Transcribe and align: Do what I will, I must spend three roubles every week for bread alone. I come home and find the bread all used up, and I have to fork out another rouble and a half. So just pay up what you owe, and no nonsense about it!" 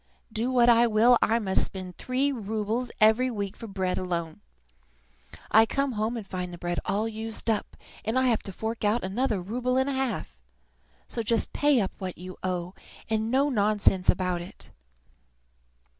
Do 0.33 0.49
what 0.49 0.67
I 0.67 0.87
will, 0.87 1.15
I 1.21 1.37
must 1.37 1.63
spend 1.63 1.95
three 1.95 2.31
roubles 2.31 2.89
every 2.99 3.29
week 3.29 3.55
for 3.55 3.67
bread 3.67 3.99
alone. 3.99 4.41
I 5.51 5.67
come 5.67 5.91
home 5.91 6.17
and 6.17 6.25
find 6.25 6.51
the 6.51 6.57
bread 6.57 6.79
all 6.85 7.07
used 7.07 7.51
up, 7.51 7.77
and 8.03 8.17
I 8.17 8.23
have 8.23 8.41
to 8.45 8.51
fork 8.51 8.83
out 8.83 9.03
another 9.03 9.39
rouble 9.39 9.77
and 9.77 9.87
a 9.87 9.93
half. 9.93 10.39
So 11.07 11.21
just 11.21 11.53
pay 11.53 11.79
up 11.79 11.91
what 11.99 12.17
you 12.17 12.35
owe, 12.41 12.73
and 13.11 13.29
no 13.29 13.51
nonsense 13.51 14.09
about 14.09 14.41
it!" 14.41 14.71